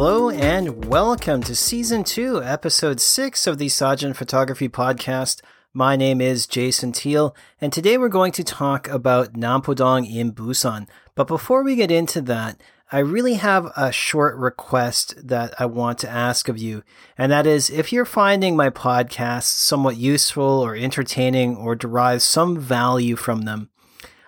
[0.00, 5.42] Hello and welcome to season two, episode six of the Sajin Photography Podcast.
[5.74, 10.88] My name is Jason Teal, and today we're going to talk about Nampodong in Busan.
[11.14, 12.58] But before we get into that,
[12.90, 16.82] I really have a short request that I want to ask of you.
[17.18, 22.58] And that is if you're finding my podcasts somewhat useful or entertaining or derive some
[22.58, 23.68] value from them,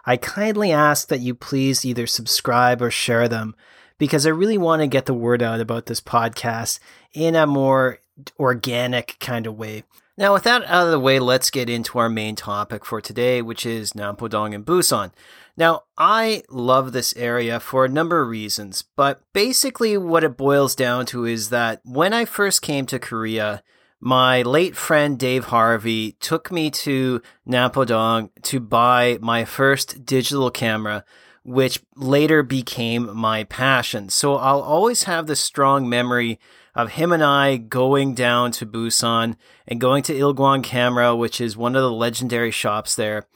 [0.04, 3.56] I kindly ask that you please either subscribe or share them
[4.02, 6.80] because I really want to get the word out about this podcast
[7.12, 8.00] in a more
[8.36, 9.84] organic kind of way.
[10.18, 13.42] Now, with that out of the way, let's get into our main topic for today,
[13.42, 15.12] which is Nampodong and Busan.
[15.56, 20.74] Now, I love this area for a number of reasons, but basically what it boils
[20.74, 23.62] down to is that when I first came to Korea,
[24.00, 31.04] my late friend Dave Harvey took me to Nampodong to buy my first digital camera,
[31.44, 34.08] which later became my passion.
[34.08, 36.38] So I'll always have this strong memory
[36.74, 41.56] of him and I going down to Busan and going to Ilkwang Camera, which is
[41.56, 43.26] one of the legendary shops there,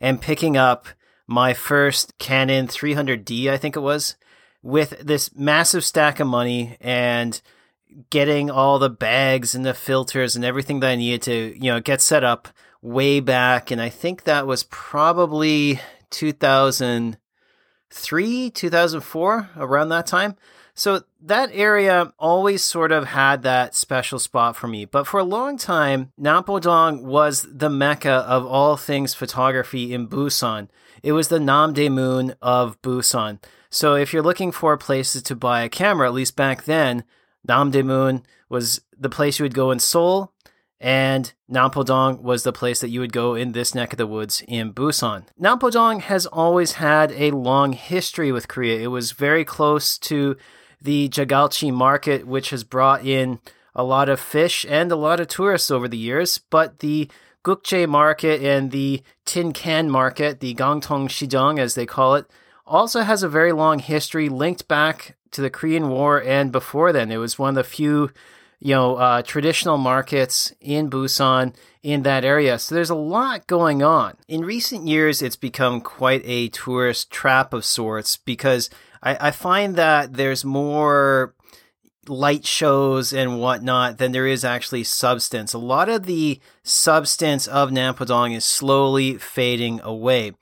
[0.00, 0.86] and picking up
[1.26, 4.16] my first Canon 300D, I think it was,
[4.62, 7.40] with this massive stack of money and
[8.10, 11.80] getting all the bags and the filters and everything that I needed to, you know,
[11.80, 12.48] get set up
[12.80, 13.70] way back.
[13.70, 15.80] And I think that was probably
[17.90, 20.36] 2003, 2004, around that time.
[20.74, 24.84] So that area always sort of had that special spot for me.
[24.84, 30.68] But for a long time, Nampodong was the mecca of all things photography in Busan.
[31.02, 33.42] It was the Namdaemun of Busan.
[33.70, 37.04] So if you're looking for places to buy a camera, at least back then,
[37.48, 40.32] Namdaemun was the place you would go in Seoul,
[40.80, 44.42] and Nampodong was the place that you would go in this neck of the woods
[44.46, 45.24] in Busan.
[45.40, 48.80] Nampodong has always had a long history with Korea.
[48.80, 50.36] It was very close to
[50.80, 53.40] the Jagalchi market, which has brought in
[53.74, 57.08] a lot of fish and a lot of tourists over the years, but the
[57.44, 62.26] Gukje market and the tin can market, the Gangtong Shijang as they call it,
[62.66, 67.12] also has a very long history linked back to the Korean War and before then.
[67.12, 68.10] It was one of the few,
[68.58, 72.58] you know, uh, traditional markets in Busan in that area.
[72.58, 74.16] So there's a lot going on.
[74.28, 78.70] In recent years, it's become quite a tourist trap of sorts because
[79.02, 81.34] I, I find that there's more
[82.08, 85.52] light shows and whatnot than there is actually substance.
[85.52, 90.32] A lot of the substance of Nampodong is slowly fading away.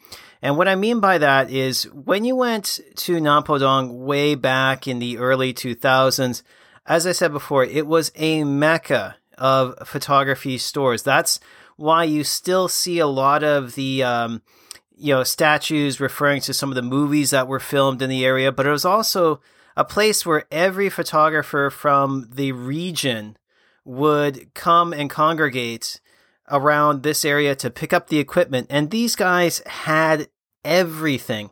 [0.43, 4.99] And what I mean by that is when you went to Nampodong way back in
[4.99, 6.43] the early 2000s,
[6.87, 11.03] as I said before, it was a mecca of photography stores.
[11.03, 11.41] That's
[11.77, 14.43] why you still see a lot of the um,
[14.97, 18.53] you know statues referring to some of the movies that were filmed in the area,
[18.53, 19.41] but it was also
[19.77, 23.37] a place where every photographer from the region
[23.85, 26.01] would come and congregate
[26.51, 28.67] around this area to pick up the equipment.
[28.71, 30.29] And these guys had
[30.65, 31.51] everything.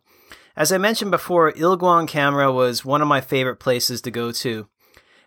[0.54, 4.69] As I mentioned before, Ilkwang Camera was one of my favorite places to go to.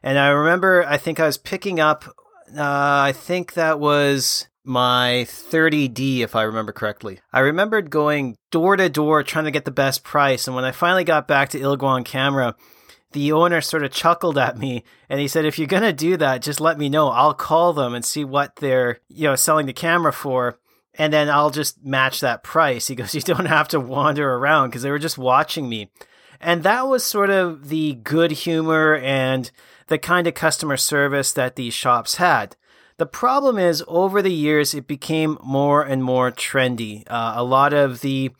[0.05, 2.05] And I remember, I think I was picking up,
[2.55, 7.21] uh, I think that was my 30D, if I remember correctly.
[7.33, 10.45] I remembered going door to door trying to get the best price.
[10.45, 12.55] And when I finally got back to Ilkwang Camera,
[13.13, 16.17] the owner sort of chuckled at me and he said, if you're going to do
[16.17, 17.09] that, just let me know.
[17.09, 20.59] I'll call them and see what they're, you know, selling the camera for.
[20.93, 22.87] And then I'll just match that price.
[22.87, 25.89] He goes, you don't have to wander around because they were just watching me.
[26.39, 29.51] And that was sort of the good humor and
[29.87, 32.55] the kind of customer service that these shops had.
[32.97, 37.03] The problem is, over the years, it became more and more trendy.
[37.07, 38.31] Uh, a lot of the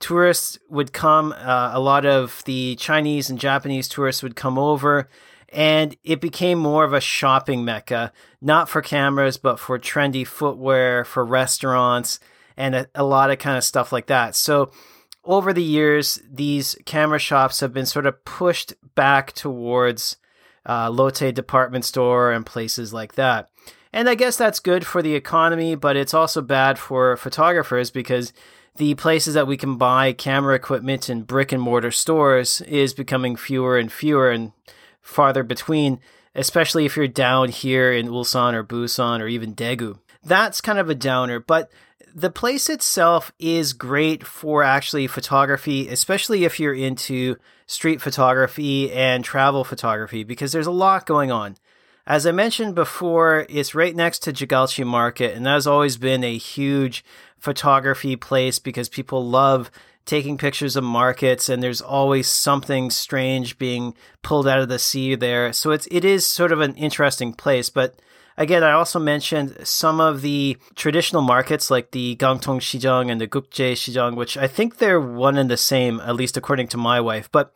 [0.00, 5.08] tourists would come, uh, a lot of the Chinese and Japanese tourists would come over,
[5.52, 11.04] and it became more of a shopping mecca, not for cameras, but for trendy footwear,
[11.04, 12.18] for restaurants,
[12.56, 14.34] and a, a lot of kind of stuff like that.
[14.34, 14.72] So,
[15.24, 20.16] over the years, these camera shops have been sort of pushed back towards
[20.68, 23.48] uh, Lotte department store and places like that.
[23.92, 28.32] And I guess that's good for the economy, but it's also bad for photographers because
[28.76, 33.36] the places that we can buy camera equipment in brick and mortar stores is becoming
[33.36, 34.52] fewer and fewer and
[35.02, 35.98] farther between,
[36.34, 39.98] especially if you're down here in Ulsan or Busan or even Daegu.
[40.22, 41.70] That's kind of a downer, but
[42.14, 47.36] the place itself is great for actually photography, especially if you're into
[47.66, 51.56] street photography and travel photography, because there's a lot going on.
[52.06, 56.24] As I mentioned before, it's right next to Jagalchi Market, and that has always been
[56.24, 57.04] a huge
[57.38, 59.70] photography place because people love
[60.04, 65.14] taking pictures of markets and there's always something strange being pulled out of the sea
[65.14, 65.52] there.
[65.52, 67.94] So it's it is sort of an interesting place, but
[68.40, 73.28] Again, I also mentioned some of the traditional markets like the Gangtong Shijang and the
[73.28, 77.02] Gukje Shijang, which I think they're one and the same, at least according to my
[77.02, 77.28] wife.
[77.30, 77.52] But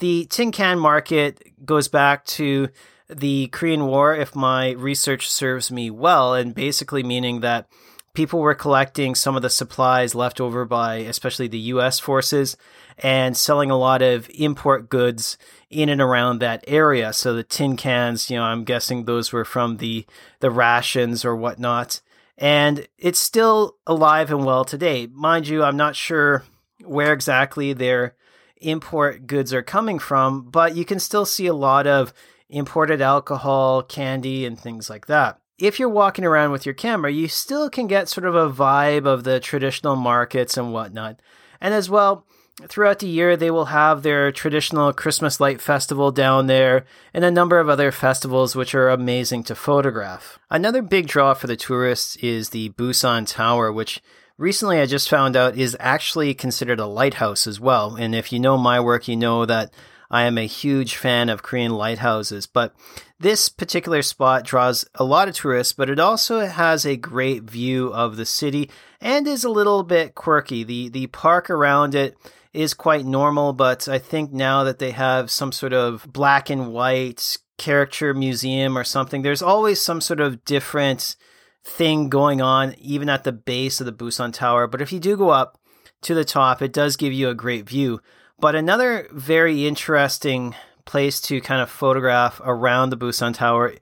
[0.00, 2.68] the tin can market goes back to
[3.08, 7.68] the Korean War, if my research serves me well, and basically meaning that
[8.12, 12.56] people were collecting some of the supplies left over by especially the US forces
[12.98, 15.36] and selling a lot of import goods
[15.70, 17.12] in and around that area.
[17.12, 20.06] So the tin cans, you know, I'm guessing those were from the
[20.40, 22.00] the rations or whatnot.
[22.36, 25.06] And it's still alive and well today.
[25.06, 26.44] Mind you, I'm not sure
[26.82, 28.16] where exactly their
[28.60, 32.12] import goods are coming from, but you can still see a lot of
[32.48, 35.38] imported alcohol, candy, and things like that.
[35.58, 39.06] If you're walking around with your camera, you still can get sort of a vibe
[39.06, 41.20] of the traditional markets and whatnot.
[41.60, 42.26] And as well,
[42.68, 47.30] throughout the year, they will have their traditional Christmas light festival down there and a
[47.30, 50.38] number of other festivals which are amazing to photograph.
[50.50, 54.02] Another big draw for the tourists is the Busan Tower, which
[54.38, 57.96] recently I just found out is actually considered a lighthouse as well.
[57.96, 59.72] And if you know my work, you know that
[60.10, 62.46] I am a huge fan of Korean lighthouses.
[62.46, 62.74] But
[63.18, 67.92] this particular spot draws a lot of tourists, but it also has a great view
[67.92, 70.62] of the city and is a little bit quirky.
[70.62, 72.16] The the park around it
[72.54, 76.72] is quite normal, but I think now that they have some sort of black and
[76.72, 81.16] white character museum or something, there's always some sort of different
[81.64, 84.66] thing going on, even at the base of the Busan Tower.
[84.66, 85.58] But if you do go up
[86.02, 88.00] to the top, it does give you a great view.
[88.38, 90.54] But another very interesting
[90.84, 93.74] place to kind of photograph around the Busan Tower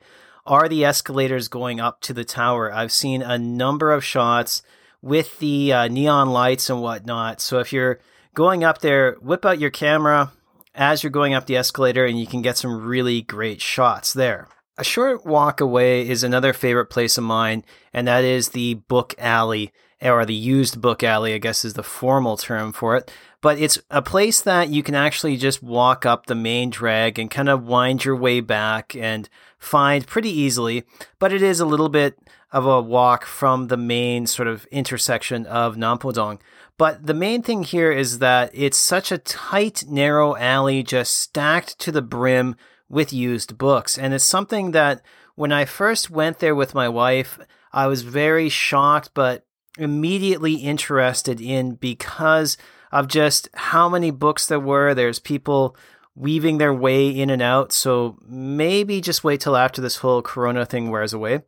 [0.46, 2.72] are the escalators going up to the tower.
[2.72, 4.62] I've seen a number of shots
[5.00, 7.40] with the uh, neon lights and whatnot.
[7.40, 8.00] So if you're
[8.34, 10.32] going up there, whip out your camera
[10.74, 14.48] as you're going up the escalator, and you can get some really great shots there.
[14.78, 19.14] A short walk away is another favorite place of mine, and that is the book
[19.18, 19.70] alley,
[20.00, 23.10] or the used book alley, I guess is the formal term for it.
[23.42, 27.30] But it's a place that you can actually just walk up the main drag and
[27.30, 30.84] kind of wind your way back and find pretty easily.
[31.18, 32.18] But it is a little bit
[32.50, 36.38] of a walk from the main sort of intersection of Nampodong.
[36.82, 41.78] But the main thing here is that it's such a tight, narrow alley just stacked
[41.78, 42.56] to the brim
[42.88, 43.96] with used books.
[43.96, 45.00] And it's something that
[45.36, 47.38] when I first went there with my wife,
[47.72, 49.46] I was very shocked, but
[49.78, 52.56] immediately interested in because
[52.90, 54.92] of just how many books there were.
[54.92, 55.76] There's people
[56.16, 57.72] weaving their way in and out.
[57.72, 61.42] So maybe just wait till after this whole corona thing wears away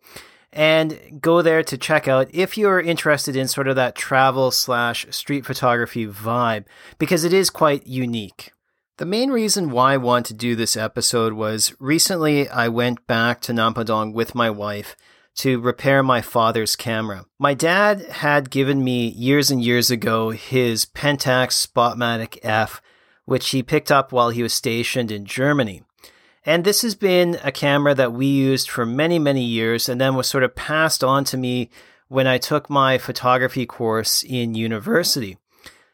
[0.55, 5.05] and go there to check out if you're interested in sort of that travel slash
[5.11, 6.65] street photography vibe
[6.99, 8.53] because it is quite unique.
[8.97, 13.41] The main reason why I want to do this episode was recently I went back
[13.43, 14.95] to Nampodong with my wife
[15.39, 17.25] to repair my father's camera.
[17.41, 22.81] My dad had given me years and years ago his Pentax Spotmatic F,
[23.25, 25.83] which he picked up while he was stationed in Germany.
[26.47, 30.15] And this has been a camera that we used for many, many years and then
[30.15, 31.71] was sort of passed on to me
[32.09, 35.39] when I took my photography course in university.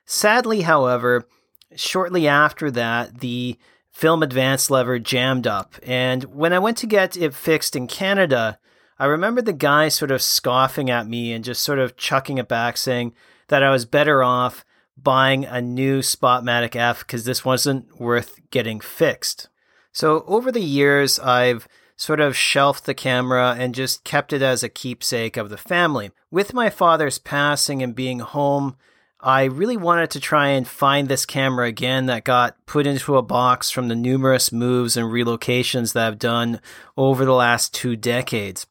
[0.04, 1.28] Sadly, however,
[1.76, 3.56] shortly after that, the
[3.92, 5.76] film advance lever jammed up.
[5.84, 8.58] And when I went to get it fixed in Canada,
[8.98, 12.48] I remember the guy sort of scoffing at me and just sort of chucking it
[12.48, 13.14] back, saying
[13.48, 14.64] that I was better off
[14.96, 19.48] buying a new Spotmatic F because this wasn't worth getting fixed.
[19.92, 21.66] So over the years, I've
[21.96, 26.10] sort of shelved the camera and just kept it as a keepsake of the family.
[26.30, 28.76] With my father's passing and being home,
[29.20, 33.22] I really wanted to try and find this camera again that got put into a
[33.22, 36.60] box from the numerous moves and relocations that I've done
[36.96, 38.66] over the last two decades.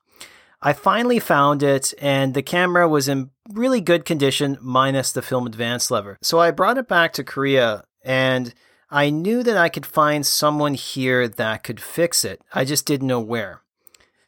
[0.61, 5.45] I finally found it, and the camera was in really good condition, minus the film
[5.45, 6.17] advance lever.
[6.21, 8.53] So I brought it back to Korea and
[8.91, 12.41] I knew that I could find someone here that could fix it.
[12.53, 13.62] I just didn't know where.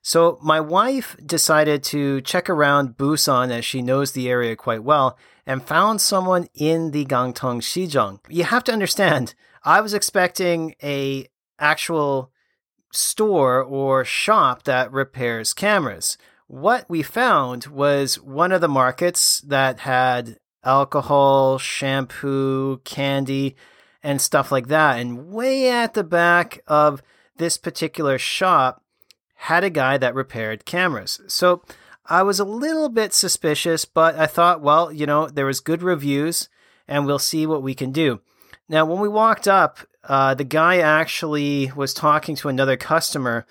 [0.04, 5.18] So my wife decided to check around Busan as she knows the area quite well
[5.46, 8.20] and found someone in the Gangtong Shijang.
[8.28, 11.28] You have to understand, I was expecting a
[11.60, 12.32] actual
[12.92, 16.18] store or shop that repairs cameras.
[16.48, 23.56] What we found was one of the markets that had alcohol, shampoo, candy,
[24.04, 25.00] and stuff like that.
[25.00, 27.02] And way at the back of
[27.38, 28.84] this particular shop
[29.36, 31.22] had a guy that repaired cameras.
[31.28, 31.64] So
[32.06, 35.82] I was a little bit suspicious, but I thought, well, you know, there was good
[35.82, 36.50] reviews
[36.88, 38.22] and we'll see what we can do.
[38.68, 43.46] Now, when we walked up, uh, the guy actually was talking to another customer.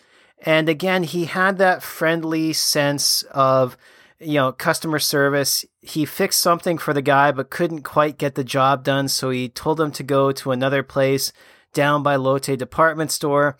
[0.44, 3.76] And again, he had that friendly sense of,
[4.20, 5.64] you know, customer service.
[5.80, 9.08] He fixed something for the guy, but couldn't quite get the job done.
[9.08, 11.32] So he told him to go to another place
[11.72, 13.56] down by Lotte department store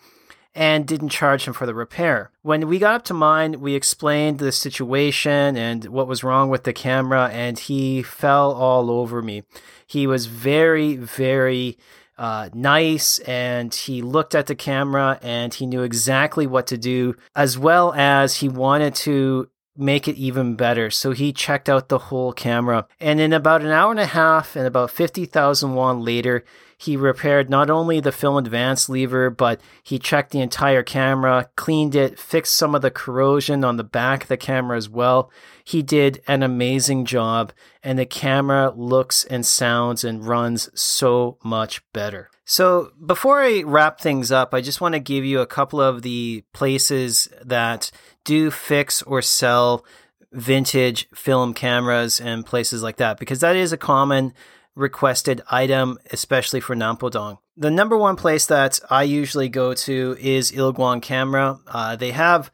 [0.53, 2.31] and didn't charge him for the repair.
[2.41, 6.65] When we got up to mine, we explained the situation and what was wrong with
[6.65, 9.43] the camera, and he fell all over me.
[9.87, 11.77] He was very, very
[12.17, 17.15] uh, nice and he looked at the camera and he knew exactly what to do,
[17.35, 20.89] as well as he wanted to make it even better.
[20.89, 22.87] So he checked out the whole camera.
[22.99, 26.43] And in about an hour and a half and about 50,000 won later,
[26.81, 31.93] he repaired not only the film advance lever, but he checked the entire camera, cleaned
[31.93, 35.29] it, fixed some of the corrosion on the back of the camera as well.
[35.63, 41.83] He did an amazing job, and the camera looks and sounds and runs so much
[41.93, 42.31] better.
[42.45, 46.01] So, before I wrap things up, I just want to give you a couple of
[46.01, 47.91] the places that
[48.23, 49.85] do fix or sell
[50.31, 54.33] vintage film cameras and places like that, because that is a common
[54.75, 57.39] requested item, especially for Nampodong.
[57.57, 61.59] The number one place that I usually go to is Ilkwang Camera.
[61.67, 62.51] Uh, they have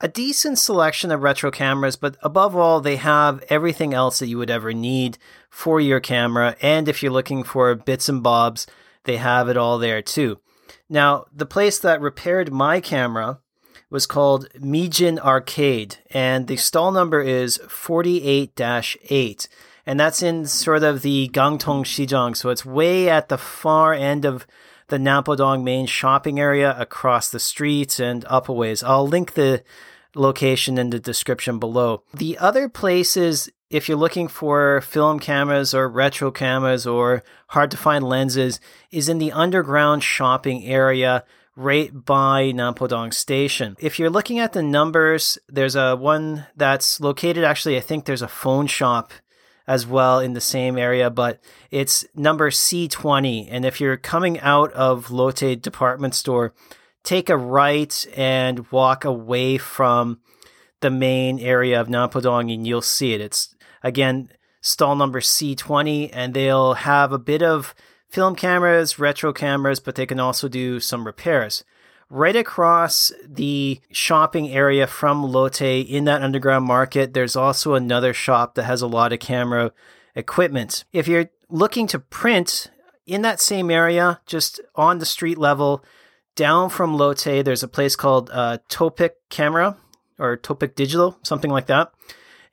[0.00, 4.36] a decent selection of retro cameras, but above all, they have everything else that you
[4.38, 5.18] would ever need
[5.48, 6.56] for your camera.
[6.60, 8.66] And if you're looking for bits and bobs,
[9.04, 10.40] they have it all there too.
[10.88, 13.40] Now, the place that repaired my camera
[13.88, 19.48] was called Mijin Arcade, and the stall number is 48 8
[19.86, 22.36] and that's in sort of the Gangtong Shijang.
[22.36, 24.46] So it's way at the far end of
[24.88, 28.82] the Nampodong main shopping area across the streets and up a ways.
[28.82, 29.62] I'll link the
[30.14, 32.02] location in the description below.
[32.12, 37.76] The other places, if you're looking for film cameras or retro cameras or hard to
[37.76, 38.60] find lenses,
[38.90, 41.24] is in the underground shopping area
[41.56, 43.76] right by Nampodong Station.
[43.78, 48.22] If you're looking at the numbers, there's a one that's located actually, I think there's
[48.22, 49.12] a phone shop
[49.66, 51.40] as well in the same area, but
[51.70, 53.48] it's number C20.
[53.50, 56.52] And if you're coming out of Lotte department store,
[57.02, 60.20] take a right and walk away from
[60.80, 63.20] the main area of Nampodong and you'll see it.
[63.20, 64.30] It's again
[64.60, 67.74] stall number C20 and they'll have a bit of
[68.08, 71.64] film cameras, retro cameras, but they can also do some repairs
[72.10, 78.54] right across the shopping area from Lotte in that underground market, there's also another shop
[78.54, 79.72] that has a lot of camera
[80.14, 80.84] equipment.
[80.92, 82.70] If you're looking to print
[83.06, 85.84] in that same area, just on the street level,
[86.36, 89.76] down from Lotte, there's a place called uh, Topic Camera
[90.18, 91.92] or Topic Digital, something like that.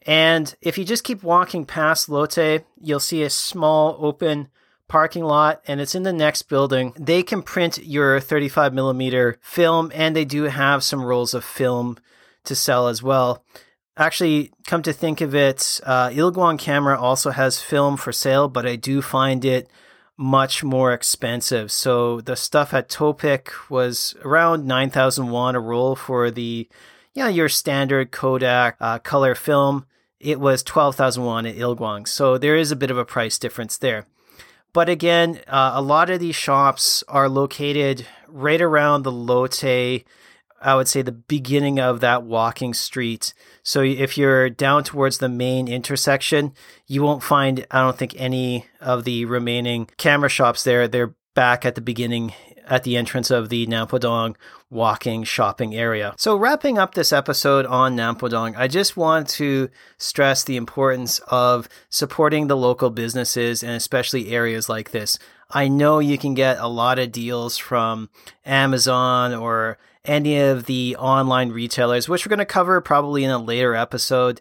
[0.03, 4.49] And if you just keep walking past Lotte, you'll see a small open
[4.91, 6.91] parking lot and it's in the next building.
[6.99, 11.97] They can print your 35 millimeter film and they do have some rolls of film
[12.43, 13.41] to sell as well.
[13.95, 18.65] Actually, come to think of it, uh, Ilkwang Camera also has film for sale, but
[18.65, 19.69] I do find it
[20.17, 21.71] much more expensive.
[21.71, 26.67] So the stuff at Topic was around 9,000 won a roll for the,
[27.13, 29.85] you know, your standard Kodak uh, color film.
[30.19, 32.09] It was 12,000 won at Ilkwang.
[32.09, 34.05] So there is a bit of a price difference there.
[34.73, 40.03] But again, uh, a lot of these shops are located right around the Lotte,
[40.63, 43.33] I would say the beginning of that walking street.
[43.63, 46.53] So if you're down towards the main intersection,
[46.87, 50.87] you won't find, I don't think, any of the remaining camera shops there.
[50.87, 52.33] They're back at the beginning
[52.71, 54.33] at the entrance of the Nampodong
[54.69, 56.13] walking shopping area.
[56.17, 61.67] So, wrapping up this episode on Nampodong, I just want to stress the importance of
[61.89, 65.19] supporting the local businesses and especially areas like this.
[65.49, 68.09] I know you can get a lot of deals from
[68.45, 73.37] Amazon or any of the online retailers, which we're going to cover probably in a
[73.37, 74.39] later episode.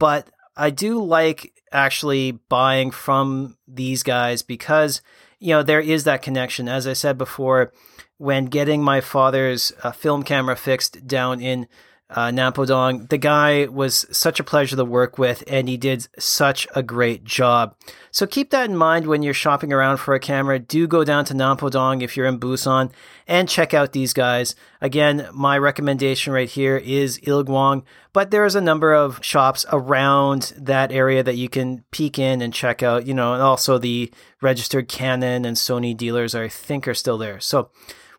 [0.00, 5.00] But I do like actually buying from these guys because
[5.38, 6.68] you know, there is that connection.
[6.68, 7.72] As I said before,
[8.16, 11.68] when getting my father's uh, film camera fixed down in
[12.10, 13.08] uh, Nampodong.
[13.08, 17.24] The guy was such a pleasure to work with, and he did such a great
[17.24, 17.74] job.
[18.10, 20.58] So keep that in mind when you're shopping around for a camera.
[20.58, 22.90] Do go down to Nampodong if you're in Busan
[23.26, 24.54] and check out these guys.
[24.80, 30.90] Again, my recommendation right here is Ilkwang, but there's a number of shops around that
[30.90, 33.06] area that you can peek in and check out.
[33.06, 34.10] You know, and also the
[34.40, 37.38] registered Canon and Sony dealers, I think, are still there.
[37.38, 37.70] So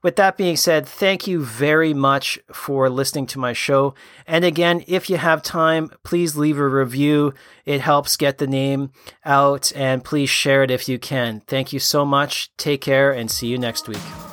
[0.02, 3.94] with that being said, thank you very much for listening to my show.
[4.26, 7.34] And again, if you have time, please leave a review.
[7.66, 8.92] It helps get the name
[9.26, 11.42] out and please share it if you can.
[11.42, 12.56] Thank you so much.
[12.58, 14.29] Take care and see you next week.